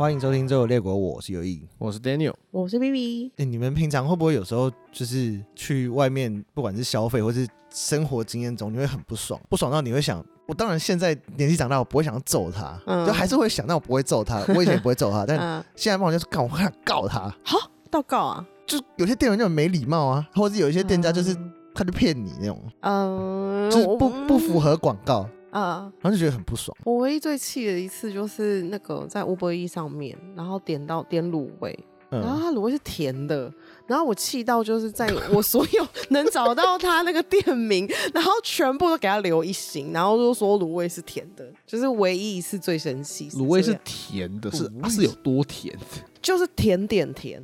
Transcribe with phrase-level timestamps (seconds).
[0.00, 3.32] 欢迎收听《周游列国》，我是有意，我是 Daniel，我是 BB。
[3.36, 14.42] 哎，你们平常会不会有时候就是去外面，不管是消费或是生活经验中，你会很不爽，不爽到你会想，我当然现在年纪长大，我不会想要揍他，嗯、就还是会想，但我不会揍他。
[14.54, 17.28] 我以前也不会揍他， 但现在不好就是告，我想告他。
[17.44, 17.58] 好，
[17.90, 18.46] 到告啊？
[18.66, 25.28] 就有些店员就很没礼貌啊，或者有一些店家就是、嗯、他就骗你那种，嗯，就是不不符合广告。
[25.50, 26.76] 啊，然后就觉得很不爽。
[26.84, 31.78] 我唯一最气的一次就是那个在 Uber Eats 上面，然后点到点卤味，
[32.10, 33.52] 嗯、然后它卤味是甜的，
[33.86, 43.28] 然后我气到就是在我所有 能找到他那个店名，然后全部都给他留一星，然后就说卤味是甜的，就是唯一一次最生气。
[43.30, 45.76] 卤味是甜的，是它是有多甜？
[46.22, 47.42] 就是甜点甜，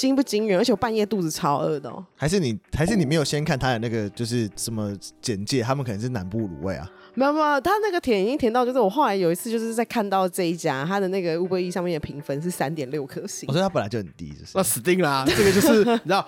[0.00, 0.58] 惊不惊人？
[0.58, 2.02] 而且我半夜肚子超饿的哦。
[2.16, 5.60] 还是你还是你没有先看他的那个就是什么简介？
[5.62, 6.90] 他们可能是南部卤味啊。
[7.12, 13.46] 没有没有，他那个甜已经甜到，就是我后来有一次就是在看到这一家，他的那个 Uber Eats 上面的评分是三点六颗星。
[13.46, 16.26] 我说他本来就很低，就是那死定啦， 这个就是你知道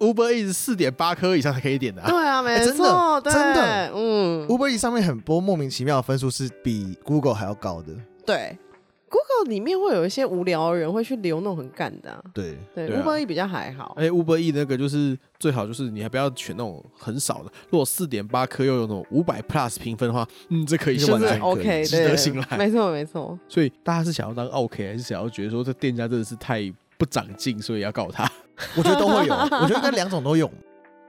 [0.00, 2.02] Uber Eats 四点八颗以上才可以点的。
[2.02, 2.10] 啊。
[2.10, 7.94] 对啊，没错，欸、真的真的，嗯，Uber Eats 上面很多莫名其妙的分数是比 Google 还要高的。
[8.26, 8.58] 对。
[9.14, 13.94] Google 里面会有一些无聊的人会去留那种很干的、啊，对对，Uber E 比较还好。
[13.96, 17.52] 哎，Uber E 那个就是最好，就是你还不要选那种很少的。
[17.70, 22.58] 如果四点八颗又有那种五百 Plus 评分的话，嗯，这可以是完全 OK，值得信赖。
[22.58, 23.38] 没错没错。
[23.48, 26.60] 所以大家是想要当 OK，还是想要觉得说这店家真的是太
[26.98, 28.28] 不长进，所以要告他？
[28.76, 30.50] 我觉得都会有，我觉得应该两种都有。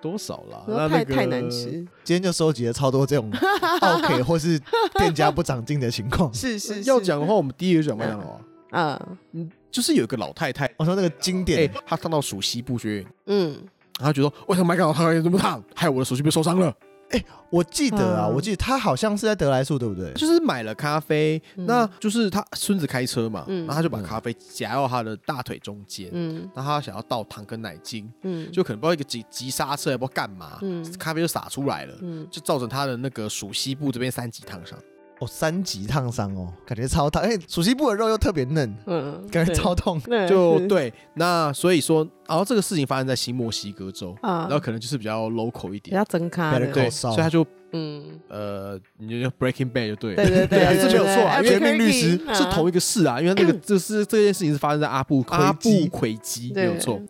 [0.05, 0.63] 多少啦？
[0.67, 1.71] 那太太难吃。
[2.03, 3.31] 今天就收集了超多这种
[3.81, 4.61] OK 或是
[4.99, 6.31] 店家不长进的情况。
[6.31, 8.39] 是是，要讲的话，我们第一个讲麦当劳。
[8.69, 13.53] 嗯嗯，就是有一个老太太，我说那个经典，她烫到属西部学院，嗯，
[13.97, 16.71] 然后她觉得为什么麦当劳烫这么烫，害我的手机被受伤了。
[17.15, 20.11] 哎，我记得啊，我记得他好像是在德来树，对不对？
[20.13, 34.77] 就是买了咖啡，那就是他孙子开车嘛，然后他就把咖啡夹到他的大腿中间，嗯，然后他想要倒糖跟奶精，嗯，就可能不知道一个急急刹车，也不知道干嘛，嗯，咖啡就洒出来了，嗯，就造成他的那个属西部这边三级烫伤。
[35.19, 40.93] 哦，三级烫伤哦，感觉超烫，哎，属西部的肉又特别嫩，嗯，感觉超痛，就对。
[41.13, 57.01] 那所以说，然后这个事情发生在新墨西哥州，然后可能就是比较 local 一点，比较真咖的，对，所以他就，嗯，呃，你就叫 Breaking Bad 就对，对对对，这没有错啊，绝命律师是同一个事啊，因为那个 就是这件事情是发生在阿布阿布奎基，没有错。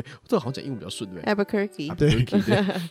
[0.00, 2.24] 对，这个好像讲英文比较顺，对不对？Albuquerque，对，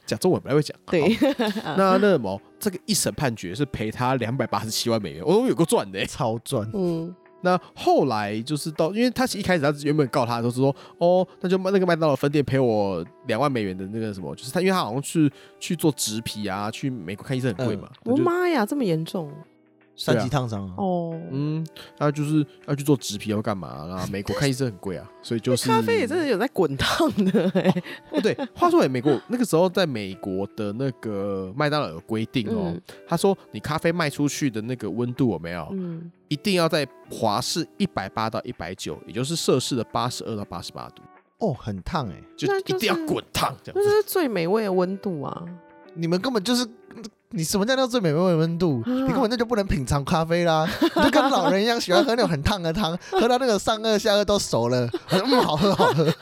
[0.06, 0.78] 讲中文不太会讲。
[0.86, 1.18] 对，
[1.78, 6.70] 那那什么，这个一审判决是赔他两百八十七万美元，哦，有个赚的，超赚。
[6.74, 17.90] 嗯，那后来就是到，因为他其实一开始他原本告他都是说，哦，那就那个麦当劳分店赔我两万美元的那个什么，就是他，因为他好像去去做植皮啊，去美国看医生很贵嘛。
[18.06, 19.32] 我妈呀，这么严重！
[19.96, 20.74] 三级烫伤啊！
[20.78, 21.66] 哦，嗯，
[21.98, 23.86] 他就是要去做植皮要干嘛？
[23.86, 27.84] 啦，美国看医生很贵啊， 所以就是咖啡也真的有在滚烫的哎。
[28.12, 32.76] 哦，对，话说回美国那个时候，在美国的那个麦当劳有规定哦，
[33.08, 35.68] 他说你咖啡卖出去的那个温度有没有？
[35.72, 41.04] 嗯，一定要在华氏一百八到一百九，也就是摄氏的八十二到八十八度。
[41.38, 43.88] 哦，很烫哎，就一定要滚烫，这样子。
[43.88, 45.46] 那是最美味的温度啊！
[45.94, 46.68] 你们根本就是。
[47.36, 48.84] 你什么叫做最美味的温度？
[48.86, 50.70] 你根本那就不能品尝咖啡啦！
[50.96, 56.04] 你就跟老人一样，喜欢喝那种很烫的汤，喝到那个上颚下颚都熟了，嗯，好喝好喝。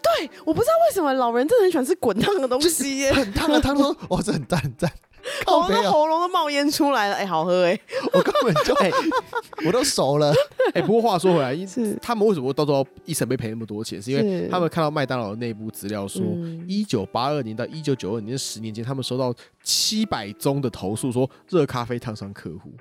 [0.00, 4.90] 对，我不知道为什么老人真的很喜欢吃滚烫的东西耶，很烫的汤说，哇，这很赞很赞。
[5.46, 7.78] 我的喉咙都冒烟出来了，哎，好喝哎！
[8.12, 8.90] 我根本就哎，
[9.66, 10.32] 我都熟了。
[10.74, 14.00] 哎，不过话说回来，是他们为什么到时候一审被赔那么多钱？
[14.00, 16.22] 是因为他们看到麦当劳的内部资料说，
[16.66, 22.72] 一九八二年到一九九二年这十年间，他们收到七百宗的投诉，说热咖啡烫伤客户。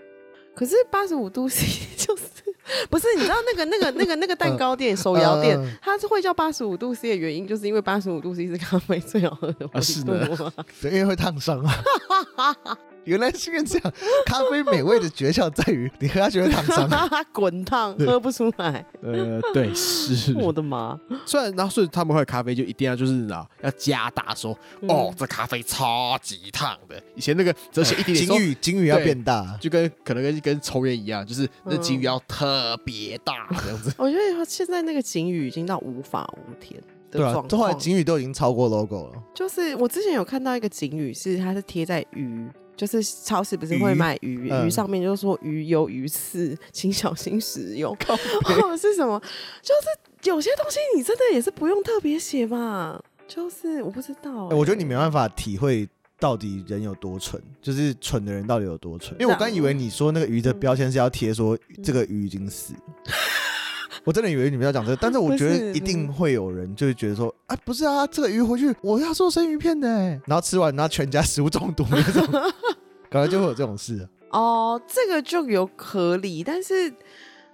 [0.56, 2.24] 可是八十五度 C 就是
[2.90, 3.08] 不是？
[3.16, 9.82] 你知道那个那个那个那个蛋糕店、手摇店，它是会叫八十五度 C 的原因，就是因为八十五度 C 是咖啡最好喝的温度。
[9.82, 10.28] 是的，
[10.92, 11.74] 因为会烫伤啊。
[13.08, 13.94] 原来是这样，
[14.26, 18.86] 咖啡美味的诀窍在于你喝下去会烫伤， 滚烫喝不出来。
[19.02, 20.36] 呃，对，是。
[20.38, 21.00] 我的妈！
[21.26, 27.02] 虽然然后所以他们喝咖啡就一定要就是啊要加大说哦，这咖啡超级烫的。
[27.16, 33.94] 以前那个只写一点点， 金鱼金鱼要变大，就跟可能跟跟抽烟一样，就是那金鱼要特别大这样子。
[33.98, 36.78] 我觉得现在那个警语已经到无法无天。
[37.10, 37.48] 的状况。
[37.48, 39.24] 对啊，后来警语都已经超过 logo 了。
[39.34, 42.46] 就是我之前有看到一个警语，是它是贴在鱼，
[42.78, 47.94] 就是超市不是会卖鱼，鱼，鱼上面就是说鱼有鱼刺，请小心食用。
[48.46, 49.20] 或者 是什么？
[49.62, 53.04] 就是有些东西你真的也是不用特别写吧？
[53.28, 55.90] 就是我不知道、欸，我觉得你没办法体会。
[56.20, 57.40] 到底人有多蠢？
[57.62, 59.16] 就是蠢的人到底有多蠢？
[59.20, 62.80] 因为我刚以为你说那个鱼的标签是要贴说这个鱼已经死了，
[64.08, 69.88] 我真的以为你们要讲这个， 但是我觉得一定会有人就是觉得说啊，不是啊，这个鱼回去我要做生鱼片的，
[70.26, 72.26] 然后吃完然后全家食物中毒那种，
[73.12, 74.08] 可能就会有这种事。
[74.30, 76.94] 哦，这个就有合理，但是。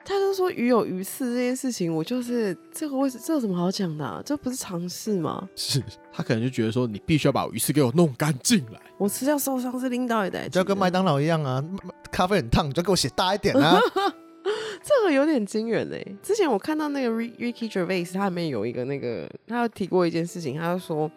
[0.05, 4.21] 他都说鱼有鱼刺这件事情，我就是这个位置这有什么好讲的、啊？
[4.25, 5.47] 这不是常识吗？
[5.55, 8.81] 是他可能就觉得说，你必须要把鱼刺给我弄干净来。
[8.97, 11.63] 我吃掉受伤是领导的，就要跟麦当劳一样啊，
[12.11, 13.79] 咖啡很烫，你就给我写大一点啊。
[14.83, 16.05] 这个有点惊人哎。
[16.21, 21.09] 之前我看到那个 Ricky Gervais，他里面有一个那个，他有提过一件事情，他就说，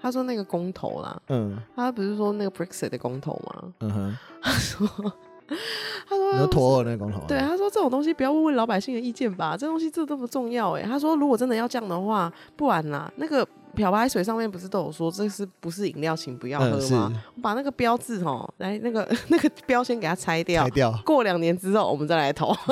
[0.00, 3.74] 他说那个公投啦，嗯，他不是说那个 Brexit 的公投吗？
[3.80, 5.12] 嗯哼，他说。
[6.08, 10.82] 他说：“你托那个公投，对，他说这种东西不要问问老百姓的意见吧，这东西这都不重要哎。
[10.82, 17.12] 他说如果真的要这样的话，不然啦，那个漂白水上面不是都有说这是不是饮料，请不要喝吗？
[17.12, 20.98] 嗯、我把那个标志哦，来那个那个标签给它拆掉，拆掉。
[21.04, 22.54] 过两年之后我们再来投。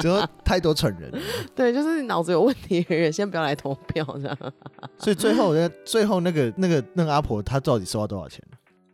[0.00, 1.10] 就太多蠢人，
[1.56, 4.38] 对，就是脑子有问题的人先不要来投票这样。
[4.98, 8.40] 所以最后那最后那个那个那个阿婆她到底收到多少钱？”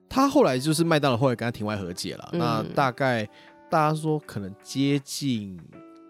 [0.08, 3.28] 他后来就是麦当劳后来跟他庭外和解了，嗯、那大概
[3.69, 5.60] 大家说可能接近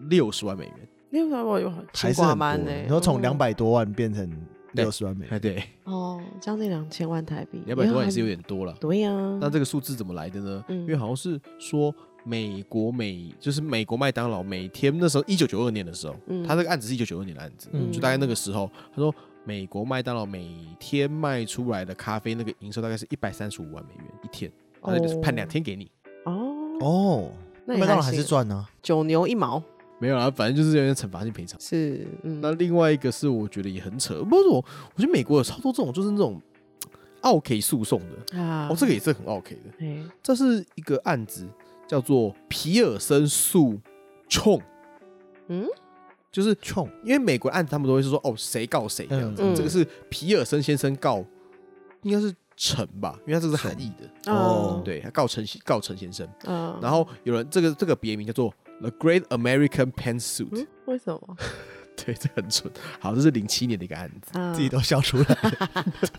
[0.09, 0.75] 六十万美元，
[1.09, 2.71] 六十万有还是很多呢。
[2.83, 4.31] 然后从两百多万变成
[4.71, 5.63] 六十万美元，对，对。
[5.83, 8.73] 哦，将近两千万台币，两百多万也是有点多了。
[8.79, 10.63] 对呀、啊，那这个数字怎么来的呢？
[10.69, 11.93] 嗯、因为好像是说
[12.23, 19.13] 美国每就是美国麦当劳每天那时候一九九二年的时候，嗯、他这个案子是一九九二年的案子，嗯、就大概那个时候他说。
[19.49, 20.47] 美国麦当劳每
[20.79, 25.89] 天卖出来的咖啡那个营收大概是一百三十五万美元一天，他就是判两天给你。
[26.25, 27.31] 哦哦，
[27.65, 28.67] 那麦当劳还是赚呢？
[28.83, 29.59] 九牛一毛
[29.97, 31.59] 没有啦，反正就是有点惩罚性赔偿。
[31.59, 34.57] 是，嗯，那另外一个是我觉得也很扯，不是我，
[34.93, 36.39] 我觉得美国有超多这种就是那种
[37.21, 39.61] 奥 K 诉讼的啊，哦，这个也是很奥 K 的。
[39.79, 41.47] 嘿这是一个案子
[41.87, 43.79] 叫做皮尔森诉
[44.27, 44.61] 冲，
[45.47, 45.67] 嗯。
[46.31, 49.41] 就是冲，因为美国案子他们都会是说哦，谁告谁这样子。
[49.43, 51.25] 嗯、这个是皮尔森先生告，
[52.03, 54.81] 应该是陈吧，因为他这个是韩裔的哦。
[54.85, 56.27] 对，他告陈告陈先生。
[56.45, 60.49] 嗯、然后有人这个这个别名叫做 The Great American Pantsuit。
[60.51, 61.37] 嗯、为什么？
[62.05, 62.71] 对，这很蠢。
[62.99, 65.25] 好，这是零七年的一个案子，嗯、自己都笑出来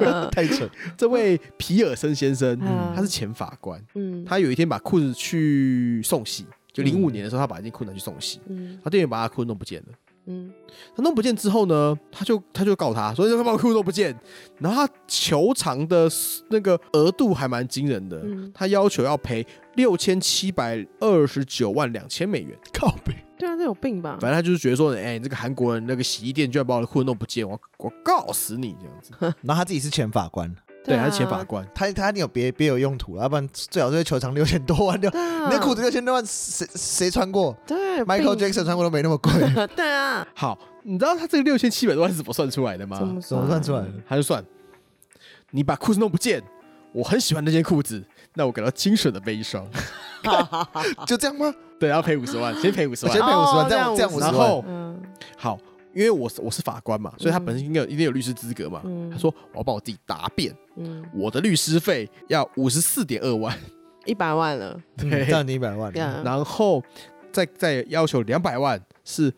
[0.00, 0.68] 了， 太蠢。
[0.96, 3.82] 这位皮尔森先生，嗯、他是前法官。
[3.94, 6.44] 嗯，他有一天把裤子去送洗。
[6.72, 9.86] 就零五年的时候，他把一件裤子去送洗，嗯，他店员把他裤子弄不见了，
[10.26, 10.52] 嗯，
[10.94, 14.16] 他弄不见之后呢，他就他就告他，所以他把裤子弄不见，
[14.58, 16.08] 然后他求偿的
[16.50, 24.18] 那个额度还蛮惊人的，嗯，他要求要赔六千七百二十九万两千美元，靠北，对啊，这有病吧？
[24.20, 29.12] 反正他就是觉得说，哎、欸，这个韩国人那个洗衣店居然把我的裤子弄不见，我我告死你这样子，
[29.42, 30.54] 然后他自己是前法官。
[30.82, 35.10] 对，他是前法官，他他一定有别别有用途，要不然最好是球场六千多万六，
[35.44, 37.54] 你的裤子六千多万，谁谁穿过？
[37.66, 39.30] 对，Michael Jackson 穿过都没那么贵。
[39.76, 42.96] 对啊，好，你知道他这个六千七百多万是怎么算出来的吗？
[42.98, 43.92] 怎么算出来的？
[44.08, 44.42] 他就算，
[45.50, 46.42] 你把裤子弄不见，
[46.92, 48.02] 我很喜欢那件裤子，
[48.34, 49.66] 那我感到精神的悲伤，
[51.06, 51.52] 就这样吗？
[51.78, 54.64] 对，要赔五十万，先赔五十万，先赔五十万，这样这样五十万，然后，
[55.36, 55.58] 好。
[55.92, 58.80] 因为我是我是法官嘛，所以他本身应该有一定有律师资格嘛。
[58.84, 63.56] 嗯、他说我要帮我自己答辩，嗯、我的律师费要五十四点二万，
[64.04, 66.80] 一百万了，对，这样你一百万，然后
[67.32, 69.34] 再再要求两百万是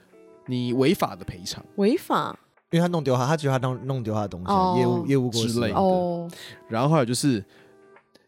[0.46, 2.38] 你违法的赔偿，违法，
[2.70, 5.74] 因为他弄丢他，他觉得他弄弄丢他的东西，哦、业务业务过之类的。
[5.76, 6.28] 哦、
[6.68, 7.42] 然后还有就是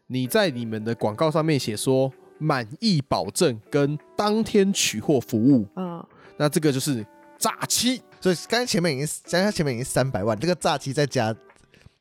[0.07, 6.03] 你在你们的广告上面写说满意保证跟当天取货服务，哦、
[6.37, 7.05] 那这个就是
[7.37, 8.01] 诈欺。
[8.25, 11.35] 所以刚才前面已经，刚才前面已经三百万，这个诈欺再加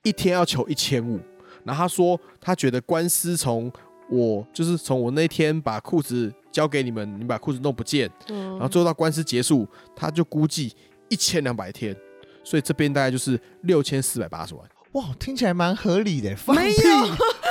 [0.03, 1.21] 一天要求一千五。
[1.65, 3.71] 然后他说，他觉得官司从
[4.09, 10.75] 我就是从我那天把裤子交给你们，你把裤子弄不见，嗯、然后最后到官司结束，他就估计
[11.11, 11.95] 一千两百天，
[12.43, 14.67] 所以这边大概就是六千四百八十万。
[14.93, 16.35] 哇，听起来蛮合理的。
[16.35, 16.73] 放屁，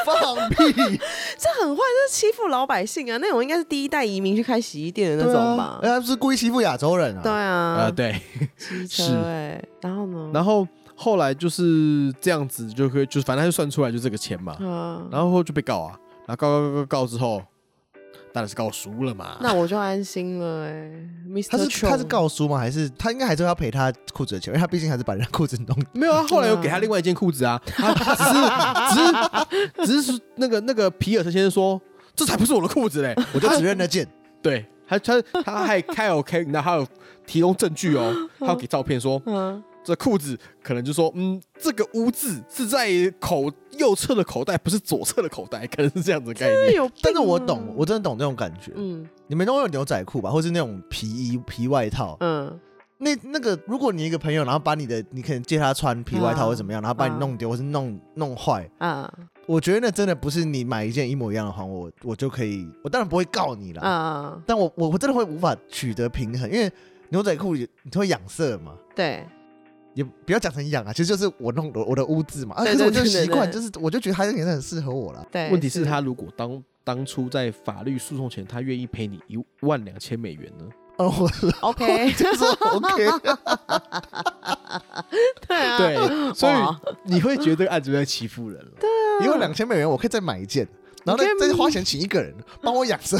[0.05, 0.55] 放屁，
[1.37, 3.17] 这很坏，这是欺负老百姓啊！
[3.21, 5.79] 那种应该是第一代移民去开洗衣店的那种吧？
[5.81, 7.21] 哎，他不是故意欺负亚洲人啊？
[7.23, 8.21] 对啊，呃，对，
[8.89, 9.63] 是哎。
[9.81, 10.31] 然后呢？
[10.33, 14.55] 然后后来就是这样子，就可以，就反正就算出来就这个钱嘛。
[15.11, 17.41] 然后就被告啊，然后告告告告告之后，
[18.31, 19.37] 当然是告输了嘛。
[19.41, 21.09] 那我就安心了哎、欸。
[21.49, 22.57] 他是他是告输吗？
[22.57, 24.53] 还是他应该还是要赔他裤子的钱？
[24.53, 25.77] 因为他毕竟还是把人家裤子弄。
[25.93, 27.61] 没有啊，后来又给他另外一件裤子啊。
[27.65, 31.81] 他只是只是只是那个那个皮尔特先生说，
[32.15, 34.07] 这才不是我的裤子嘞，我就只认那件。
[34.41, 36.85] 对，他他他还开 OK，那还有
[37.25, 39.21] 提供证据哦，他要给照片说。
[39.25, 46.75] 嗯这裤子可能就说，嗯，这个污渍是在口右侧的口袋，不是左侧的口袋，可能是这样子的概念。
[46.75, 48.71] 有，但是我懂，我真的懂这种感觉。
[48.75, 52.15] 嗯，你们都有牛仔裤吧，或是那种皮衣、皮外套。
[52.21, 52.59] 嗯，
[52.99, 59.11] 那那个，如果你一个朋友，然后把你的，你可能借他穿皮外套或怎么样，然后把你弄丢或是弄弄坏，啊，
[59.45, 63.81] 我觉得那真的不是你买一件一模一样的还我，我就可以，我当然不会告你了。
[63.81, 66.71] 啊，但我我我真的会无法取得平衡，因为
[67.09, 68.73] 牛仔裤你会养色嘛。
[68.95, 69.25] 对。
[69.93, 72.55] 也不要讲成养啊，其实就是我弄我我的污渍嘛。
[72.55, 75.25] 啊，可是我就习惯，就是我就觉得他这个颜色很适合我了。
[75.31, 80.65] 对，问题是他如果当当初在法律诉讼前，他愿意赔你一万两千美元呢？
[80.97, 81.11] 哦
[81.61, 83.07] ，OK，就是 OK。
[85.47, 86.53] 对啊，对，所以
[87.03, 88.71] 你会觉得这个案子在欺负人了。
[88.79, 90.67] 对啊，一万两千美元我可以再买一件，
[91.03, 93.19] 然后再再花钱请一个人帮我养生。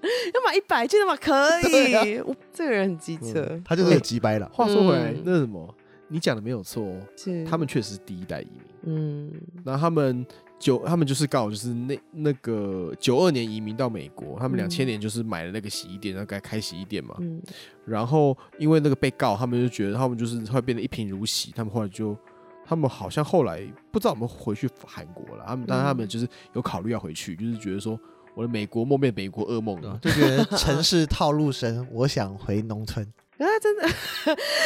[0.00, 1.16] 要买一百件的嘛？
[1.16, 2.20] 可以。
[2.20, 4.48] 我这个人很机车，他就是很机掰了。
[4.52, 5.74] 话说回来，那什么？
[6.08, 8.62] 你讲的没有错哦，是他们确实是第一代移民。
[8.82, 9.32] 嗯，
[9.64, 10.26] 然后他们
[10.58, 17.14] 九，他们就是告，就是那那个九二年移民到美国，他们两千年就是买了那个洗衣店，然后该开洗衣店嘛。
[17.20, 17.42] 嗯，
[17.84, 22.16] 然后因为那个被告，他们就觉得他们就是会变得一贫如洗，他们后来就，
[22.64, 23.60] 他们好像后来
[23.90, 25.44] 不知道有没有回去韩国了。
[25.46, 27.98] 他们，但他们就是有考虑要回去，就是觉得说
[28.34, 33.06] 我的美国梦变美国噩梦了，就觉得城市套路深，我想回农村。
[33.38, 33.86] 啊，真的，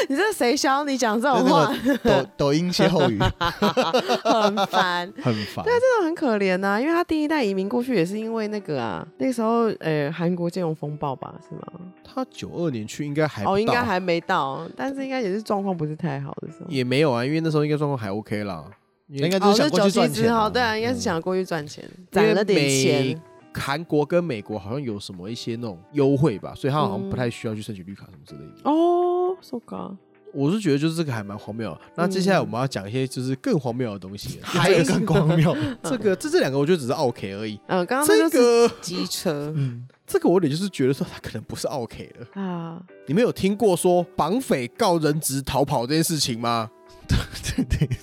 [0.09, 1.71] 你这谁教你讲这种话？
[2.03, 3.19] 抖抖音歇后语，
[4.25, 5.65] 很烦， 很烦。
[5.65, 11.63] 对，这种很可怜呐、啊，因为他第一代移民过去也是因为那个啊，那个时候呃，韩国金融风暴吧，是吗？
[12.03, 16.67] 他九二年去应该还哦，应该还没到，但是应该也是状况不是太好的时候。
[16.69, 18.65] 也没有啊，因为那时候应该状况还 OK 啦，
[19.09, 20.49] 应该就是想过去赚钱、啊。
[20.49, 23.23] 对啊，应该是想过去赚钱，攒、嗯、了点钱。
[23.55, 28.71] 韩国跟美国好像有什么一些那种优惠吧，所以他好像不太需要去申请绿卡什么之类的。
[28.71, 29.97] 哦，so god，
[30.33, 31.77] 我是觉得就是这个还蛮荒谬。
[31.95, 35.55] 那接下来我们要讲一些就是更荒谬的东西，还有更荒谬。
[35.85, 37.61] 这个这这两个我觉得只是 OK 而已。
[37.67, 42.83] 嗯，刚刚这个机车，嗯，这个我得就是觉得说他可能不是 OK 了啊。
[43.07, 46.71] 你们有听过说绑匪告人质逃跑这件事情吗？
[47.07, 47.97] 对对对。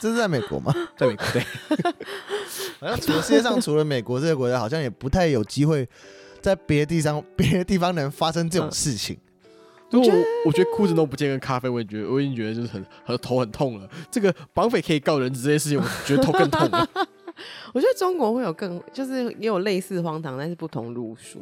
[0.00, 0.72] 这是在美国吗？
[0.96, 1.42] 在美国，对。
[2.80, 5.88] 好像除了世界上除了美国这个国家，好像也不太有机会
[6.40, 9.16] 在别的地方、 别的地方能发生这种事情。
[9.88, 10.06] 就我
[10.46, 13.88] 我觉得裤子都不见跟咖啡，我也觉得我已经觉得就是很很头很痛了。
[14.10, 16.88] 这个绑匪可以告人质这些事情，我觉得头更痛了。
[17.72, 21.38] 我觉得中国会有更，就是也有类似荒唐，但是不同路数。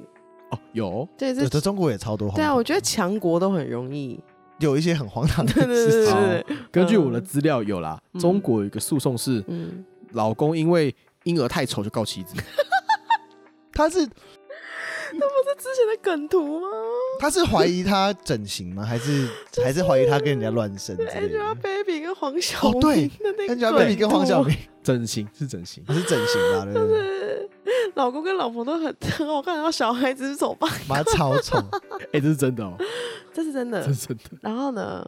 [0.50, 1.08] 哦，有。
[1.16, 2.44] 对，这中国也超多荒唐。
[2.44, 4.20] 对啊，我觉得强国都很容易。
[4.64, 6.44] 有一些很荒唐的事情。
[6.72, 10.94] 根据我的资料有啦，嗯、中国有一个诉讼是，嗯、老公因为
[11.24, 12.34] 婴儿太丑就告妻子。
[13.72, 16.68] 他是，那不是之前的梗图吗？
[17.20, 18.84] 他是怀疑他整形吗？
[18.84, 22.78] 还是、 就是、还是怀疑他跟人家乱生？Angelababy 跟黄晓明。
[22.78, 23.10] 哦，对
[23.48, 26.64] ，Angelababy 跟黄晓明整形是整形，是整形吧？
[26.70, 27.50] 对不对？
[27.94, 31.58] 老公跟老婆都很很好看，然后小孩子是丑八怪，妈超丑。
[32.12, 32.76] 哎，这是真的哦，
[33.32, 34.22] 这是真的，这是真的。
[34.42, 35.04] 然后呢？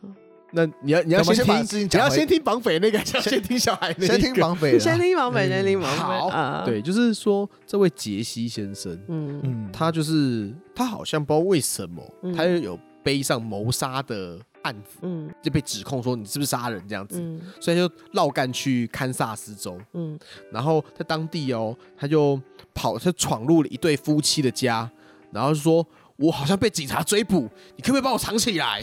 [0.52, 6.30] 那你要你要先听，你要先听绑匪那个，先听小孩那个，先听绑匪，先听绑匪，先听绑匪。
[6.30, 12.02] 好，对，就是说这位杰西先生，嗯嗯，他就是他好像不知道为什么，
[12.34, 17.22] 他又有背上谋杀的案子，嗯，就被指控说你是不是杀人这样子，
[17.60, 20.18] 所以就绕干去堪萨斯州，嗯，
[20.50, 22.40] 然后在当地哦，他就
[22.74, 24.90] 跑，他闯入了一对夫妻的家，
[25.30, 25.86] 然后就说。
[26.18, 27.46] 我好像被警察追捕，
[27.76, 28.80] 你可不可以帮我藏起来？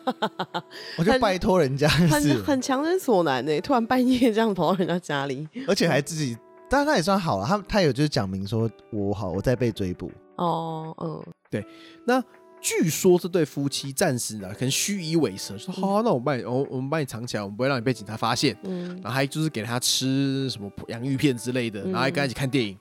[0.98, 3.60] 我就拜托人家，很很强人所难呢。
[3.62, 6.36] 突然半夜这样跑到人家家里， 而且还自己，
[6.68, 10.12] 但是他也算好了，他他有就是讲明说，我好，我在被追捕。
[10.36, 11.64] 哦，嗯，对。
[12.04, 12.22] 那
[12.60, 18.56] 据说这对夫妻暂时呢，可能虚以委蛇，说好、啊，那我们帮你，我我们帮你藏起来，我们不会让你被警察发现。
[18.64, 22.76] 嗯，然后还就是给他吃什么洋芋片之类的，然后还跟他一起看电影。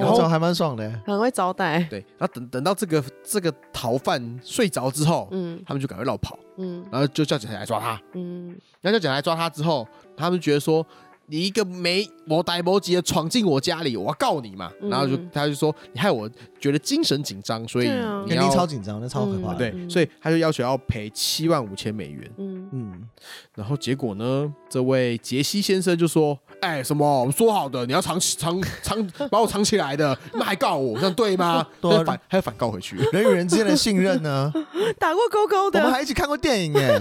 [0.00, 1.80] 然后还蛮爽的，很会招待。
[1.84, 8.48] 对，然后等等到这个这个逃犯睡着之后，嗯，他们就赶快绕跑，嗯，然后就叫警察来抓他，嗯，
[8.80, 10.84] 然后叫警察来抓他之后，他们觉得说
[11.30, 17.90] 你一个没我呆没急的闯进我家里，我要告你嘛，然后就他就说你害我觉得精神紧张，所以
[18.26, 23.08] 你要超紧张，那超可怕，对，所以他就要求要赔七万五千美元，嗯嗯，
[23.54, 27.20] 然后结果呢，这位杰西先生就说，哎，什么？
[27.20, 31.66] 我们说好的，你要藏藏藏， 把我藏起来的，那还告我，这样对吗？
[31.80, 32.96] 对，反还要反告回去。
[33.12, 34.52] 人与人之间的信任呢？
[34.98, 36.88] 打过勾勾的，我们还一起看过电影耶。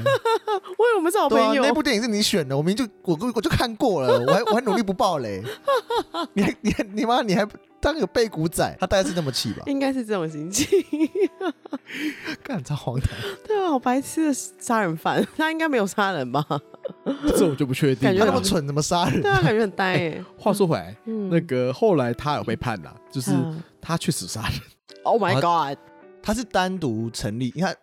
[0.77, 1.63] 我以为我们是好朋友。
[1.63, 5.43] 那部电影是你选的，我明明就我 我就看过了，我还我还努力不爆雷。
[6.33, 7.47] 你还你还你妈你还
[7.79, 9.63] 当个背骨仔，他大概是这么气吧？
[9.67, 10.67] 应该是这种心情。
[12.43, 13.09] 干超荒唐。
[13.45, 16.43] 对啊，好白痴的杀人犯，他应该没有杀人吧？
[17.37, 18.03] 这我就不确定。
[18.03, 19.21] 感觉那么蠢，怎么杀人？
[19.21, 20.23] 对啊，感觉很呆耶。
[20.37, 20.95] 话说回来，
[21.29, 23.31] 那个后来他有被判了，就是
[23.81, 24.51] 他确实杀人。
[25.03, 25.77] Oh my god！
[26.27, 27.73] 他是单独成立，你看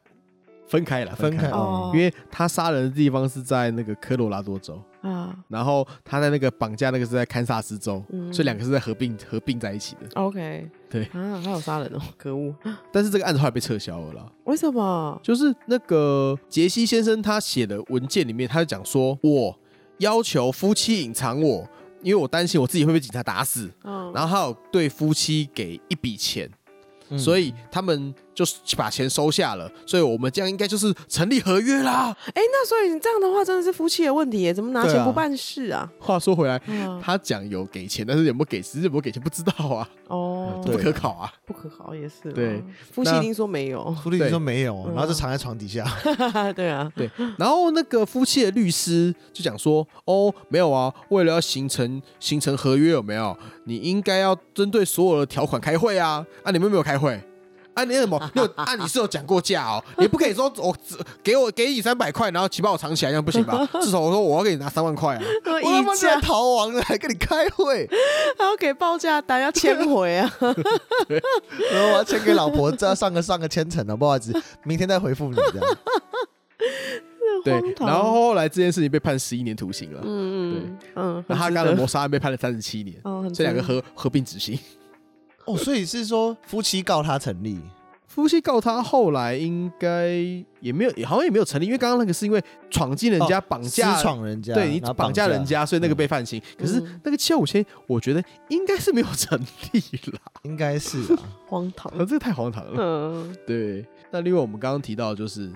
[0.69, 1.49] 分开了，分开。
[1.95, 10.21] 因为他杀人的地方是在那个科罗拉多州啊，然后他在那个绑架那个是在堪萨斯州，所以两个是在合并合并在一起的。
[10.21, 12.55] OK，对啊，他有杀人哦，可恶！
[12.93, 14.31] 但是这个案子后来被撤销了啦。
[14.45, 15.19] 为什么？
[15.23, 19.59] 就是那个杰西先生他写的文件里面，他就讲说，我
[20.01, 21.67] 要求夫妻隐藏我，
[22.03, 23.71] 因为我担心我自己会被警察打死。
[23.85, 26.47] 嗯，然后还有对夫妻给一笔钱。
[27.19, 32.15] 所以他们就是把钱收下了，所以我们这样应该就是成立合约啦。
[32.27, 34.53] 哎，那所以你这样的话真的是夫妻的问题耶？
[34.53, 35.89] 怎么拿钱不办事啊？
[35.99, 36.61] 话说回来，
[37.01, 39.89] 他讲有给钱，但是有没有给，实际有没有给钱不知道啊。
[40.09, 42.33] 哦，不可考啊，不可考也是。
[42.33, 45.85] 对，夫妻一定说没有，夫妻一定说没有，然后就藏在床底下。
[46.55, 47.11] 对啊，对。
[47.39, 53.37] 然后那个夫妻的律师就讲说：“哦，没有啊，为了要形成形成合约，有没有？
[53.65, 56.27] 你应该要针对所有的条款开会啊。
[56.43, 57.21] 啊，你们没有开会。”
[57.75, 58.31] 啊，你什么？
[58.35, 58.75] 你有啊？
[58.77, 59.83] 你是有讲过价哦？
[59.99, 63.69] 你不可以说我只给我给你三百块，然后请把我藏起来，这样不行吧？
[63.83, 65.23] 至少我说我要给你拿三万块啊！
[65.63, 67.89] 我他妈在逃亡了，还跟你开会，
[68.39, 70.33] 还要给报价单要签回啊？
[70.41, 75.77] 然后我要签给老婆，这要上个上个千层了，不好意思，明天再回复你这样。
[77.45, 80.01] 对，然后后来这件事情被判十一年徒刑了。
[80.05, 82.97] 嗯嗯，对，嗯，那他刚的谋杀案被判了三十七年，
[83.35, 84.59] 这两个合合并执行。
[85.47, 87.61] 哦，所以是说夫妻告他成立，
[88.07, 90.09] 夫妻告他后来应该
[90.61, 96.41] 也没有，好像也没有成立，因为刚刚那个是因为闯进人家绑架，闯人家，对，你绑架人家，所以那个被判刑。
[96.59, 99.39] 可是那个七万五千，我觉得应该是没有成
[99.73, 99.81] 立
[100.13, 100.99] 啦，应该是
[101.47, 102.73] 荒唐，这个太荒唐了。
[102.79, 103.85] 嗯，对。
[104.11, 105.51] 那另外我们刚刚提到就是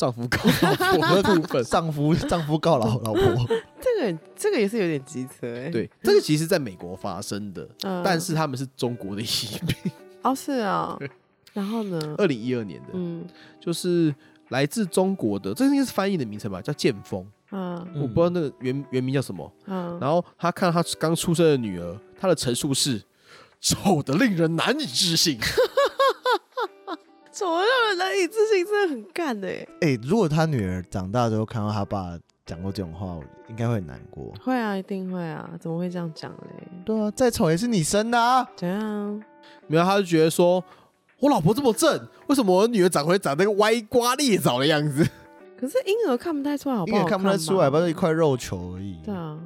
[0.00, 0.38] 丈夫告
[0.96, 3.22] 老婆的部分，丈夫丈夫告老老婆。
[3.78, 7.68] 这个这个也是有点机车哎，对，这个其实在美国发生的，
[8.02, 9.26] 但是他们是中国的移
[9.66, 9.92] 民。
[10.22, 10.98] 哦，是啊，
[11.52, 12.00] 然后呢？
[12.16, 13.26] 二零一二年的，嗯，
[13.60, 14.14] 就是
[14.48, 23.02] 来自中国的，这应该是翻译的名称吧，叫剑锋，嗯，我不知道那个原原名叫什么，嗯，然后他看到他刚出生的女儿，他的陈述是
[23.60, 25.38] 丑的令人难以置信，
[27.32, 32.18] 丑的让人难以置信，真的很干哎，哎，如果他女儿长大之后看到他爸。
[32.46, 33.16] 讲过这种话，
[33.46, 34.34] 应该会很难过。
[34.44, 35.48] 会啊，一定会啊！
[35.60, 36.66] 怎么会这样讲嘞？
[36.84, 38.44] 对啊，再丑也是你生的啊！
[38.56, 39.22] 怎样？
[39.68, 40.64] 没有，他就觉得说，
[41.20, 45.06] 我老婆这么正，为什么我女儿长会长那个歪瓜裂枣的样子？
[45.56, 48.98] 可是婴儿看不太出来好不好，婴儿看不太出来，不是一块肉球而已。
[49.04, 49.38] 对啊。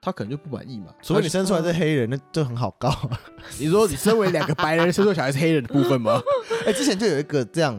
[0.00, 2.94] 他可能就不满意嘛，除非你生出来是黑人，那就很好告。
[3.58, 6.20] 你说你身为两个白人生出小孩是黑人的部分吗？
[6.64, 7.76] 哎，之前就有一个这样，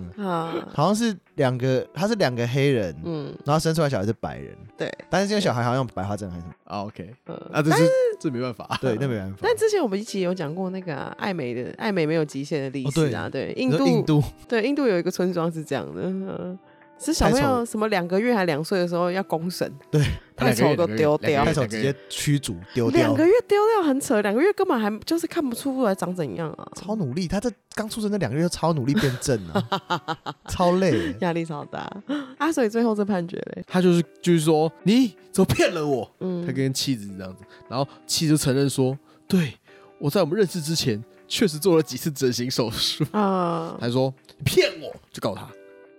[0.74, 7.16] 好像是两个，他是两个黑人，嗯，然后生出来小孩是白人，对，但是这个小孩好像白化症还是什么？OK，
[7.54, 7.84] 啊，这是
[8.20, 9.38] 这没办法，对，那没办法。
[9.42, 16.58] 但之前我们一起有讲过那个爱美的爱美没有极限的历史啊，对，印度，印度，对，印度有一个村庄是这样的。
[17.00, 20.04] 是小朋友什么两个月还两岁的时候要公审，对，
[20.36, 23.00] 太丑都丢掉，太丑直接驱逐丢掉。
[23.00, 26.68] 两个月丢掉很扯，两个月根本还就是看不出来长怎样啊。
[26.76, 30.18] 超努力，他这刚出生那两个月就超努力变正啊，
[30.50, 31.90] 超累，压力超大
[32.38, 32.52] 啊。
[32.52, 36.12] 所以最后这判决嘞，他就是就是说你怎么骗了我？
[36.20, 39.54] 嗯，他跟妻子这样子，然后妻子就承认说，对，
[40.00, 43.78] 我在我们认识之前确实做了几次整形手术啊。
[43.80, 45.48] 他说你骗我，就告他。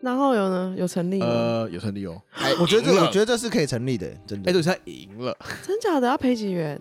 [0.03, 0.75] 然后有呢？
[0.79, 1.21] 有成立？
[1.21, 2.21] 呃，有成立哦。
[2.61, 4.51] 我觉得这，我觉得这是可以成立的，真的。
[4.51, 5.37] 哎，对，他赢了。
[5.67, 6.09] 真假的？
[6.09, 6.81] 要赔几元？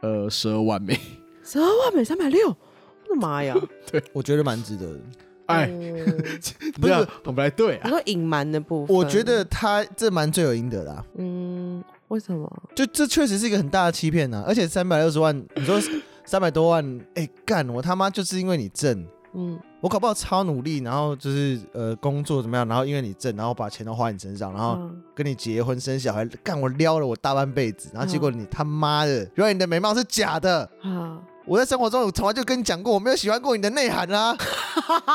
[0.00, 0.98] 呃，十二万美。
[1.44, 2.48] 十二万美，三百六。
[2.48, 3.54] 我的妈呀！
[3.90, 5.00] 对，我觉得蛮值得的。
[5.46, 5.66] 哎，
[6.80, 7.80] 不是，不太对啊。
[7.84, 11.04] 你说隐瞒的部分，我觉得他这蛮罪有应得的。
[11.16, 12.50] 嗯，为什么？
[12.74, 14.44] 就这确实是一个很大的欺骗啊！
[14.46, 15.80] 而且三百六十万，你说
[16.24, 19.04] 三百多万，哎，干我他妈就是因为你挣。
[19.34, 24.78] 嗯，我搞不好超努力，然后就是呃工作怎么样，然后因为你挣，然后把钱都花你身上，然后
[25.14, 31.18] 跟你结婚生小孩，干我撩了我大半辈子，然后结果你他妈的，原来你的美貌是假的啊！
[31.46, 34.36] 我在生活中我从来就跟你讲过，我没有喜欢过你的内涵啊，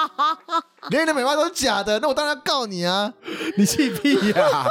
[0.90, 3.14] 连你的美貌都是假的，那我当然要告你啊！
[3.58, 4.66] 你气屁呀！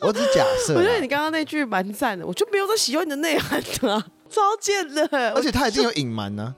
[0.00, 0.74] 我只是假设。
[0.74, 5.06] 我觉得你刚刚那句蛮赞的，我就没有在喜欢你的内涵的、啊， 超贱的。
[5.34, 6.54] 而且他一定有隐瞒呢，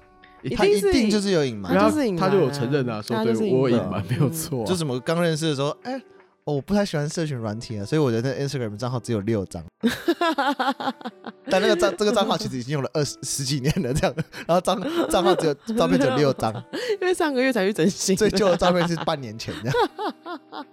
[0.57, 6.01] 他一定就是有隐瞒，他就是隐瞒，他就有承认啊，说对我隐瞒没有错、啊，就什么刚认识的时候，哎。
[6.47, 9.65] 哦，我不太喜欢社群软体啊，所以我的那 Instagram 账号只有六张，
[11.49, 14.15] 但那个账这个账号其实已经用了二十十几年了，这样，
[14.47, 14.79] 然后账
[15.09, 16.53] 账号只有 照片只有六张，
[17.01, 20.67] 因为上个月才去整形，最旧的照片是 半年前这样，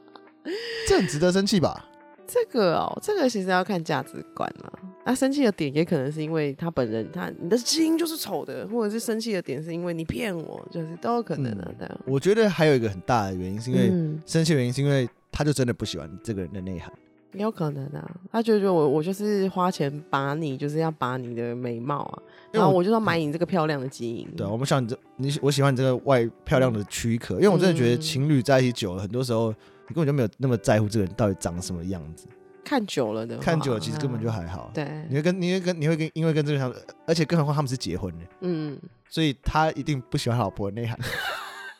[0.89, 1.85] 这很值得生气吧？
[2.27, 4.69] 这个哦，这个其实要看价值观嘛。
[5.05, 11.71] 那生气的点也可能是因为他本人，他你的基因就是丑的，或者是生气的点是因为你骗我，就是都有可能的、啊。
[11.79, 15.09] 对、嗯，我觉得还有一个很大的原因是因为、嗯、生气的原因是因为。
[15.33, 16.91] 他就真的不喜欢这个人的内涵，
[17.31, 18.05] 有可能啊。
[18.33, 24.27] 他觉得我我就是花钱把你，就是要把你的美貌啊，然后我就要买你这个漂亮的基因。
[24.35, 29.51] 对，我们想你这你我喜欢你这个外漂亮的躯壳，因为我真的觉得情侣在一起久了，很多时候
[29.87, 32.27] 你根本就没有那么在乎这个人到底长什么样子。
[32.63, 34.71] 看久了的，看久了其实根本就还好。
[34.73, 36.73] 对，你会跟你会跟你会跟因为跟这个人，
[37.05, 40.97] 而且更何况他们是结婚的，嗯，所以他一定不喜欢老婆的内涵。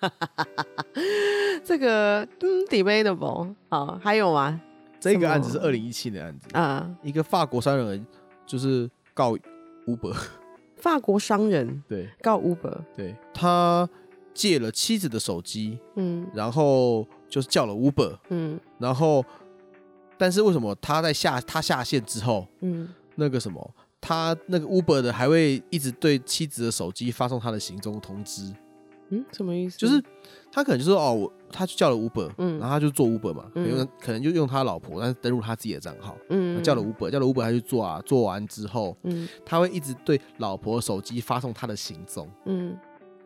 [1.63, 3.53] 这个嗯，debatable。
[3.69, 4.59] 好，还有吗？
[4.99, 6.47] 这个案子是二零一七年的案子。
[6.53, 8.05] 啊，一个法国商人
[8.45, 9.37] 就是告
[9.85, 10.15] Uber，
[10.77, 11.83] 法国商人？
[11.87, 12.09] 对。
[12.21, 13.15] 告 Uber，对。
[13.33, 13.87] 他
[14.33, 19.23] 借了妻子的手机，嗯，然后就是叫了 Uber，嗯，然后
[20.21, 28.53] 但是为什么他在下他下线之后，嗯，那个什么他那个 Uber 的还会一直对妻子的手机发送他的行踪通知？
[29.09, 29.79] 嗯，什么意思？
[29.79, 29.99] 就是
[30.51, 42.77] 他可能就说哦，我他就叫了 Uber，嗯，然后他就做 Uber 嘛，可能可能就用他老婆，但是登录他自己的账号，嗯，叫了 Uber，叫了 Uber，他去做啊，做完之后，嗯，他会一直对老婆手机发送他的行踪，嗯，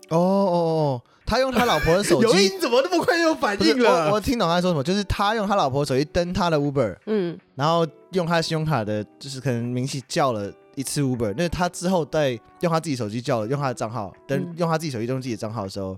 [0.09, 4.11] 哦哦哦，他用他老婆的手机， 你怎么那么快就有反应了？
[4.11, 10.51] 我听懂他说什么，就是他用他老婆的手机登他的 Uber，嗯，然后用他信用卡的，就是可能明细叫了。
[10.77, 15.97] 一次 Uber，那他之后再用他自己手机叫了，用他的账号登，嗯、用他自己手机登自己的账号的时候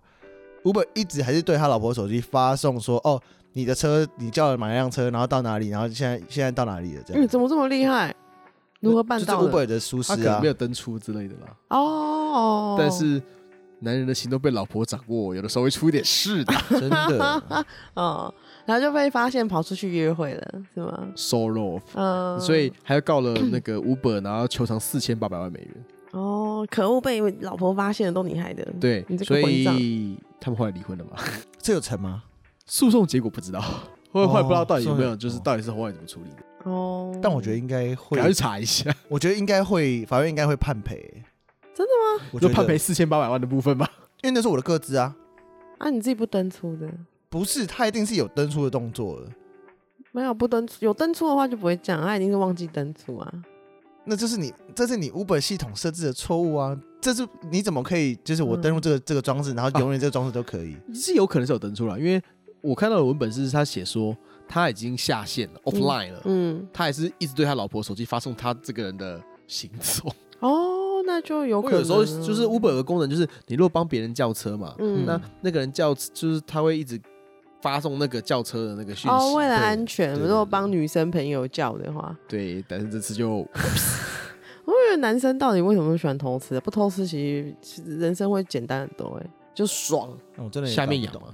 [0.64, 3.20] ，Uber 一直还是对他老婆手机发送说：“哦，
[3.54, 7.24] 你的车你叫了买一辆车，然后到哪里，然后现在现在到哪里了？”这样。
[7.24, 8.16] 嗯，怎么这么厉害？
[8.80, 9.46] 如何办到的？
[9.46, 11.48] 就是 Uber 的疏失啊，他可能没有登出之类的吧。
[11.70, 12.76] 哦。
[12.78, 13.20] 但是
[13.80, 17.44] 男人的心都被老婆掌握，有的时候会出一点事的， 真的。
[17.96, 18.34] 哦。
[18.66, 25.86] 然后就被发现跑出去约会了，是吗？So low，嗯，所以还要告了那个 Uber，然后求偿四千八百万美元。
[26.12, 28.68] 哦，可恶，被老婆发现了都你害的。
[28.78, 31.12] 对，所以他们后来离婚了吗？
[31.60, 32.24] 这有成吗？
[32.66, 33.62] 诉讼结果不知道，
[34.12, 36.70] 后来不知道到底有没有，就是到底是后来怎么处理的。
[36.70, 38.94] 哦，但我觉得应该会，要去查一下。
[39.08, 41.24] 我觉得应该会，法院应该会判赔。
[41.78, 42.30] 真的吗？
[42.32, 43.88] 我就判赔四千八百万的部分吧，
[44.24, 45.16] 因为那是我的个资啊。
[45.78, 46.92] 啊，你自己不登出的。
[47.30, 49.28] 不是，他一定是有登出的动作的。
[50.12, 53.32] 没有不登出，有登出的话就不会讲，他一定是忘记登出啊。
[54.06, 56.76] 那就是你，这是你 Uber 系统设置的错误啊！
[57.00, 60.74] 这是你怎么可以，就是我登录这个、嗯、这个装置，然后永远这个装置都可以？
[60.74, 62.20] 啊、是有可能是有登出了，因为
[62.62, 70.12] 我看到的文本是他写说他已经下线了、嗯、，offline 了，嗯，他还是一直对他老婆手机发送他这个人的行踪。
[70.40, 70.77] 哦，
[71.18, 71.80] 那就有可能。
[71.80, 77.00] 有时候就是 Uber 的功能就是你如果帮别人叫车嘛，嗯，那那个人叫就是他会一直。
[77.60, 83.30] 发送那个叫车的那个讯息哦，为了安全，如果帮女生朋友叫的话，对，但是这次就，
[84.64, 86.60] 我以为男生到底为什么会喜欢偷吃？
[86.62, 90.08] 不偷吃其实人生会简单很多，哎，就爽。
[90.38, 91.34] 哦，真的下面痒吗？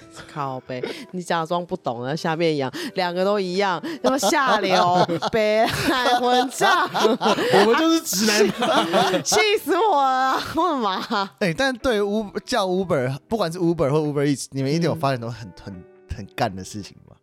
[0.32, 4.98] 靠呗，你假装不懂然后，下面痒，两个都一样， 那么下流，
[5.32, 11.30] 北海混账，我们就是直男，气死我了，我的妈！
[11.40, 15.74] 哎，但对 Uber 叫 Uber，不管是 Uber 或 Uber Eats，你们一定有发现都很很
[16.16, 17.16] 很干的事情吗？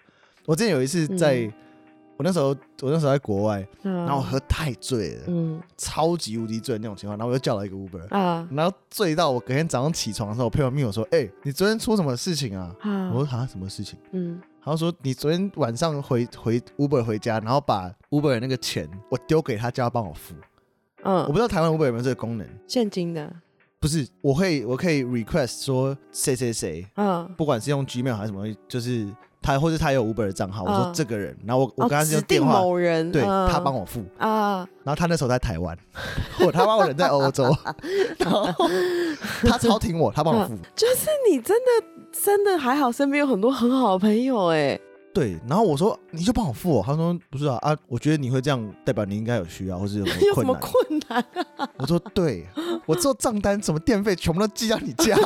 [0.46, 1.36] 我之前有一次在。
[1.42, 1.54] 嗯
[2.20, 2.48] 我那时候，
[2.82, 12.76] 我那时候在国外，嗯、然后我喝太醉了，嗯，超级无敌醉的那种情况，然后我就叫了一个 Uber，啊，然后醉到我隔天早上起床的时候，我朋友密我说，哎、欸，你昨天出什么事情啊？
[12.82, 13.10] 啊。
[13.14, 13.98] 我说啊，什么事情？
[14.12, 20.36] 嗯，然后说你昨天晚上回回 Uber 回家，然后把 Uber 的那个钱我丢给他，叫他帮我付，
[21.04, 23.34] 嗯，我不知道台湾 Uber 有没有这个功能，现金的，
[23.80, 29.08] 不是，我会我可以 request 说谁谁谁，嗯，不管是用 Gmail 还是什么，就是。
[29.42, 35.78] 他或者他有 Uber 的账号，我说这个人，然后我我跟他用电话，某人，对他帮我付啊，然后他那时候在台湾，
[36.38, 37.44] 或他帮我人在欧洲，
[38.20, 38.48] 然后
[39.42, 44.80] 他超挺我，他帮我付，就是你真的真的还好，身边有很多很好的朋友哎，
[45.14, 50.60] 对，然后我说你就帮我付，他说不是啊啊，我觉得你会这样，代表你应该有需要或是有什么困难。
[50.60, 51.26] 困难
[51.58, 51.70] 啊？
[51.78, 52.46] 我说对，
[52.86, 55.16] 我做账单什么电费全部都寄到你家。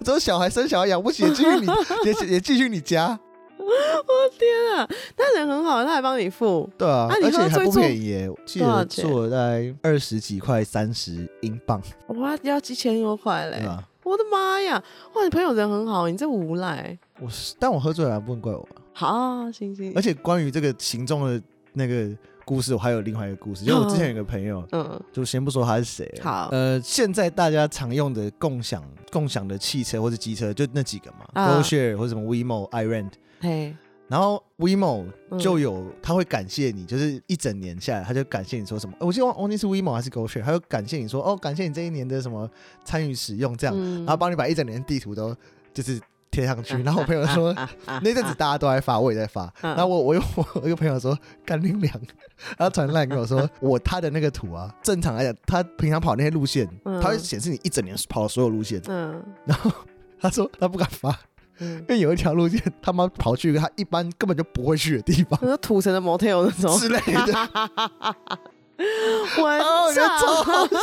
[0.00, 1.66] 我说小孩生小孩养不起，也继续你
[2.04, 3.18] 也也继续你家。
[3.58, 6.70] 我天啊，他人很好，他还帮你付。
[6.78, 11.82] 对啊，而且还不便宜耶，记得做了大概二十几块，三十英镑。
[12.08, 13.66] 哇，要几千多块嘞！
[14.04, 14.80] 我的妈呀！
[15.14, 16.96] 哇，你朋友人很好，你这么无赖。
[17.20, 18.68] 我是，但我喝醉了，不能怪我。
[18.92, 19.92] 好，行行。
[19.96, 22.08] 而且关于这个行踪的那个
[22.46, 26.10] 故事，我还有另外一个故事，就我之前有个朋友，嗯，就先不说他是谁。
[26.22, 33.10] 好，呃，现在大家常用的共享共享的汽车或者机车，就那几个嘛，GoShare 或者什么 WeMo、iRent。
[33.40, 33.76] 嘿。
[34.08, 35.04] 然后 WeMo
[35.36, 38.94] 就有，他会感谢你，就是一整年下来，他就感谢你说什么？
[39.00, 40.44] 我希望 only 是 WeMo 还是 GoShare？
[40.44, 42.48] 他就感谢你说，哦，感谢你这一年的什么
[42.84, 45.34] 参与使用，这样，然后帮你把一整年的地图都
[45.74, 46.00] 就是
[46.36, 46.76] 贴上去。
[46.82, 47.54] 然后我朋友说，
[47.86, 49.50] 那阵子大家都在发，我也在发。
[49.62, 51.94] 然后我我有我一个朋友说干冰凉，
[52.58, 58.80] 然后传来跟我说，我他的那个图啊，正常来讲，他平常跑那些路线，他会显示你一整年跑的所有路线。
[58.88, 59.72] 嗯，然后
[60.20, 61.18] 他说他不敢发。
[61.58, 67.48] 因为有一条路线，他妈跑去一个他一般根本就不会去的地方，那土城的 motel 那种之类的。
[69.38, 70.76] 我操，超好笑！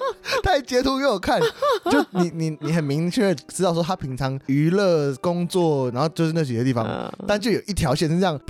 [0.42, 1.38] 他还截图给我看，
[1.90, 8.40] 就你你你很明确知道说他平常娱乐工作，然后就是那几个地方，但就有一条线是这样，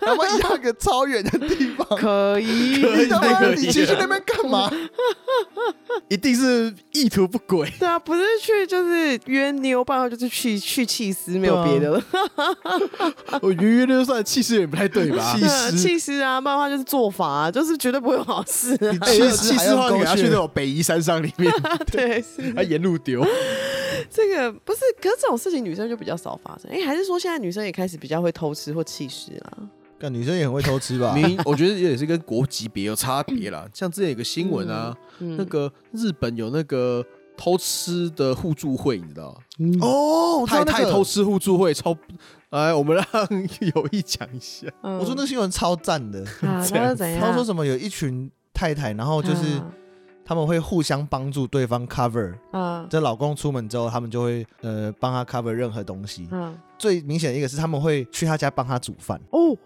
[0.00, 4.70] 然后一样个超远的地方，可以，可以，可以，你去那边干嘛？
[6.08, 7.72] 一定是意图不轨。
[7.80, 12.02] 对啊，不是去就是约妞，办法就是去去气死，没有别的了。
[13.42, 15.34] 我约约就算气司也不太对吧？
[15.34, 18.03] 气司，气司啊，漫画就是做法啊，就是绝对。
[18.04, 21.50] 不会有好事，啊，气势还要勾去那种北宜山上里面，
[21.90, 23.24] 对，是他沿路丢。
[24.10, 26.70] 这个不是，可是这种事情女生就比较少发生。
[26.70, 29.58] 哎，还是说现在女生也开始比较会偷吃或弃尸啦？
[29.98, 31.16] 但女生也很会偷吃吧？
[31.46, 33.66] 我觉得也是跟国籍别有差别啦。
[33.72, 37.02] 像之前有个新闻啊，嗯嗯、那个日本有那个
[37.38, 39.40] 偷吃的互助会，你知道？
[39.60, 41.96] 嗯、哦，太太偷吃互助会超。
[42.54, 43.04] 哎，我们让
[43.74, 44.68] 有意讲一下。
[44.82, 47.20] 嗯、我说那新闻超赞的， 啊、他说怎样？
[47.20, 47.66] 他说什么？
[47.66, 49.60] 有一群太太，然后就是
[50.24, 52.32] 他们会互相帮助对方 cover。
[52.52, 56.28] 啊，这老公出门之后，他们就会呃帮他 cover 任何东西。
[56.30, 59.20] 嗯，最明显的一个是他们会去他家帮他煮饭。
[59.32, 59.56] 哦，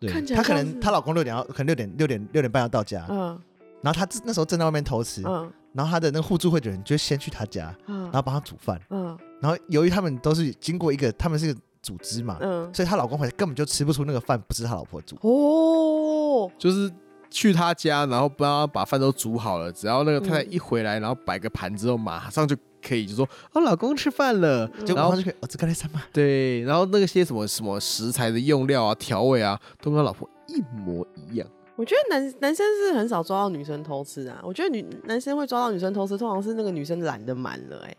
[0.00, 3.06] 对，他可能她老公六点要，可能六点六点六点半要到家。
[3.08, 3.40] 嗯，
[3.80, 5.22] 然后他那时候正在外面偷吃。
[5.24, 8.80] 嗯，然后他的那个互助会的人就先去他家，然后帮他煮饭。
[8.90, 11.60] 嗯，然后由于他们都是经过一个，他们是个。
[11.84, 16.90] 组织嘛，嗯，所以她老公回来根本就吃不出那个饭不是他老婆煮哦，就是
[17.30, 26.00] 去他家，然后帮他把饭都煮好了，只要那个太太一回来，然后摆个盘之后，马上就可以就说哦，老公吃饭了，然后就可以哦，这个来什么？
[26.12, 31.46] 对，然后那个些什么什么食材的用料啊、调味啊，都跟他老婆一模一样。
[31.76, 37.96] 我觉得男男生是很少抓到女生偷吃啊，我觉得女男生会抓到女生偷吃，通常是那个女生懒得满了，哎，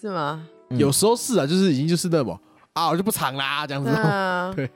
[0.00, 0.46] 是吗？
[0.70, 2.40] 有时候是啊，就是已经就是那么。
[2.74, 3.90] 啊，我就不藏啦，这样子。
[3.90, 4.70] 啊、 对，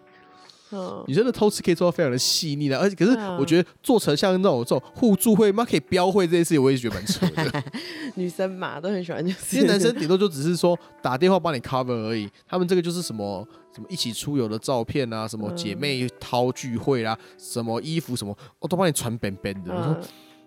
[0.73, 7.63] 嗯，女生的偷吃可以做到非常的细腻的，而且可是我觉得做成像那种这种互助会，妈可以标会这件事情，我也觉得蛮扯的。
[8.17, 12.29] 女生嘛，都很喜欢，就是因为男生顶多就只是说打电话帮你 cover 而已。
[12.49, 19.73] 他们这个就是什么什么一起出游的照片啊，什么姐妹淘聚会啊，什么衣服什么，我都帮你传边边的。
[19.73, 19.93] 我说，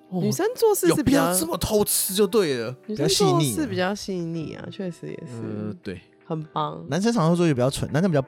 [0.10, 5.34] 哦、女生做事是比较这么偷吃就对了，女生做事比较细腻啊，确实也是。
[5.36, 6.02] 呃，对。
[6.28, 8.26] 很棒，男生常常说也比较蠢，男生比较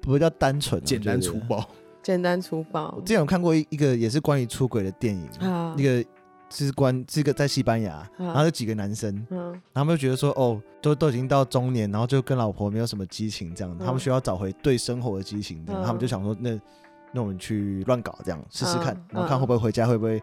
[0.00, 1.64] 比较单纯、 简单粗暴。
[2.02, 2.92] 简单粗暴。
[2.96, 5.28] 我之前有看过一一个也是关于出轨的电影，
[5.76, 6.04] 一个
[6.50, 16.60] 是关这个在西班牙，然后有几个男生，然后他们就觉得说，哦，都都已经到中年，然后就跟老婆没有什么激情，这样，他们需要找回对生活的激情，这样，他们就想说，那
[17.12, 20.20] 那我们去乱搞，这样试试看，然后看会不会回家会不会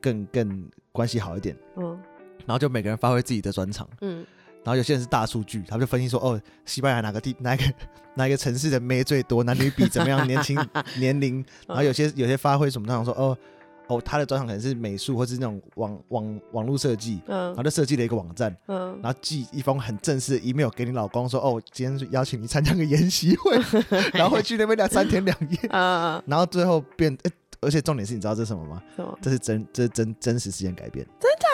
[0.00, 1.98] 更更关系好一点，嗯
[2.46, 4.24] 然后就每个人发挥自己的专长，嗯。
[4.68, 7.64] 然后有些人是大数据，他们就分析说，哦，西班牙哪个地哪个
[8.12, 10.58] 哪一个城市的妹最多，男女比怎么样，年轻
[10.98, 11.42] 年龄。
[11.66, 13.38] 然后有些有些发挥什么，他想说，哦
[13.86, 23.58] 哦，他的专长可能是美术或是那种网网网络设计，嗯，然后就设计了一个网站，嗯，然后寄一封很正式的 email 给你老公说，哦，今天邀请你参加个研习会，
[24.12, 27.16] 然后会去那边两三天两夜，啊，然后最后变，
[27.60, 28.82] 而且重点是你知道这是什么吗？
[28.94, 29.18] 什么？
[29.20, 31.48] 这是真这是真真实事件改编，真假？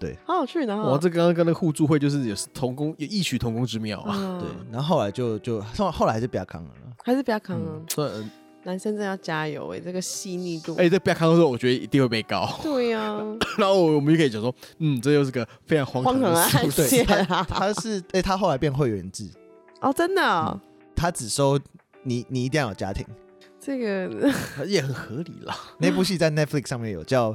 [0.00, 0.76] 对，好有趣的。
[0.76, 4.40] 哇，这刚刚跟那个互助会就是有同工有异曲同工之妙啊。
[4.40, 6.70] 对，然后后来就就后后来还是比较扛了，
[7.04, 7.80] 还是比较扛了。
[7.98, 8.30] 嗯，
[8.64, 10.74] 男生真的要加油哎，这个细腻度。
[10.74, 12.48] 哎，这比较扛的时候，我觉得一定会被告。
[12.64, 13.16] 对呀。
[13.56, 16.34] 然后我们就可以讲说，嗯，这又是个非常荒唐的
[16.70, 17.04] 事。
[17.04, 19.30] 对，他是哎，他后来变会员制。
[19.80, 20.60] 哦，真的。
[20.96, 21.56] 他只收
[22.02, 23.06] 你，你一定要有家庭。
[23.64, 24.10] 这个
[24.66, 25.54] 也很合理啦。
[25.78, 27.34] 那部戏在 Netflix 上面有叫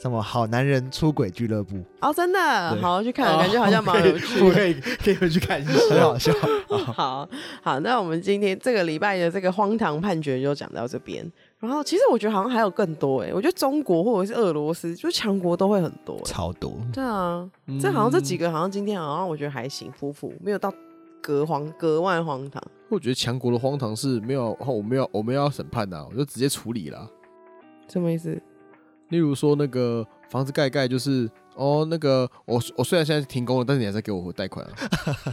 [0.00, 4.44] 什么“好男人出轨俱乐部”哦，真的好去看，感觉好像蛮有趣。
[4.44, 6.32] 我可以可以回去看一下，很好笑。
[6.92, 7.28] 好
[7.62, 11.24] 好，那我们今天这个礼拜的这个荒唐判决就讲到这边。
[11.60, 16.72] 然后其实我觉得好像还有更多哎，我觉得中国或者是俄罗斯，就强国都会很多，超多。
[16.92, 17.48] 对啊，
[17.80, 20.72] 这好像这几个好像今天好像我觉得还行，夫妇没有到
[21.20, 22.62] 格荒格外荒唐。
[22.88, 27.10] 我觉得强国的荒唐是没有，我没有我们要审判呐，我就直接处理了。
[27.88, 28.40] 什么意思？
[29.08, 31.30] 例如说那个房子盖盖就是。
[31.58, 34.72] 哦，那个我我虽然现在停工了，但是你还在给我贷款啊？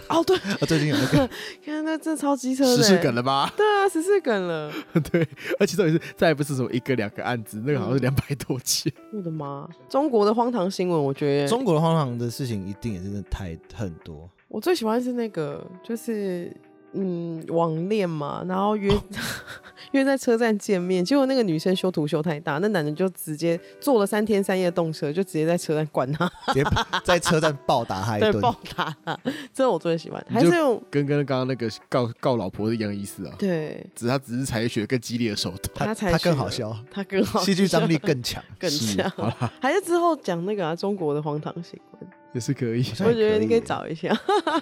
[0.09, 1.29] 哦，对， 最近有那个，
[1.63, 3.53] 看那这超机车的，十四梗了吧？
[3.55, 4.71] 对啊，十四梗了。
[5.11, 5.21] 对，
[5.59, 8.91] 而且重点是再也不是什么一个两个案子，那个好像是两百多件。
[9.13, 9.69] 我的妈！
[9.87, 14.27] 中国的荒唐新闻，我觉得中国的荒唐的事情一定也真的太很多。
[14.55, 16.55] 我最喜欢是那个，就是。
[16.97, 19.03] 嗯，网恋嘛，然后约、哦、
[19.91, 26.63] 约在车站见面，结果那个女生修图修太大，那男人就直接坐了三天三夜动车，就直接在车站灌她，直接。
[27.03, 29.19] 在车站暴打他一顿，对，暴打他，
[29.53, 39.11] 这我最喜欢，还是用跟跟刚刚那个告告老婆是一样意思啊，对，只是他只是采取更激烈的手段，他才他更好笑，他更好，戏剧张力更强，更强，
[39.59, 44.13] 还是之后讲那个、啊、中国的荒唐新闻也是可以，我觉得你可以找一下。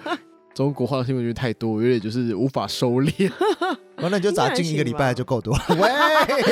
[0.54, 3.28] 中国荒唐新闻就太多，有点就是无法收敛。
[3.98, 5.64] 完了你就砸进一个礼拜就够多了。
[5.74, 5.76] 喂，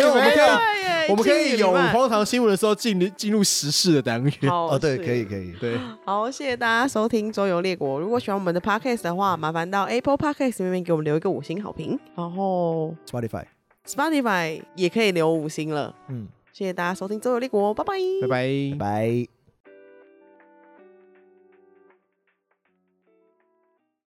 [0.08, 4.50] 我们可以，我们可以有荒唐新闻的时候进进入时事的单元。
[4.50, 5.78] 哦，对，可以，可以，对。
[6.04, 7.98] 好，谢谢大家收听《周游列国》。
[8.00, 11.96] 如果喜欢我们的 Podcast 的话，麻烦到 Apple Podcast 里面给我们留一个五星好评。
[12.16, 15.94] 然后 Spotify，Spotify 也可以留五星了。
[16.08, 19.41] 嗯，谢谢大家收听《周游列国》，拜拜，拜拜，拜。